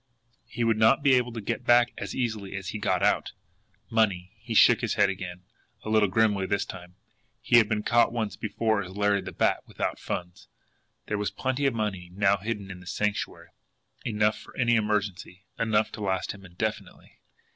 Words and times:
He 0.47 0.63
would 0.63 0.79
not 0.79 1.03
be 1.03 1.13
able 1.13 1.31
to 1.31 1.41
get 1.41 1.63
back 1.63 1.91
as 1.95 2.15
easily 2.15 2.55
as 2.55 2.69
he 2.69 2.79
got 2.79 3.03
out! 3.03 3.33
Money! 3.91 4.31
He 4.39 4.55
shook 4.55 4.81
his 4.81 4.95
head 4.95 5.11
again 5.11 5.43
a 5.83 5.89
little 5.89 6.09
grimly 6.09 6.47
this 6.47 6.65
time. 6.65 6.95
He 7.39 7.57
had 7.57 7.69
been 7.69 7.83
caught 7.83 8.11
once 8.11 8.35
before 8.35 8.81
as 8.81 8.97
Larry 8.97 9.21
the 9.21 9.31
Bat 9.31 9.59
without 9.67 9.99
funds! 9.99 10.47
There 11.05 11.19
was 11.19 11.29
plenty 11.29 11.67
of 11.67 11.75
money 11.75 12.09
now 12.15 12.37
hidden 12.37 12.71
in 12.71 12.79
the 12.79 12.87
Sanctuary, 12.87 13.49
enough 14.03 14.39
for 14.39 14.57
any 14.57 14.73
emergency, 14.75 15.43
enough 15.59 15.91
to 15.91 16.01
last 16.01 16.31
him 16.31 16.43
indefinitely. 16.45 17.19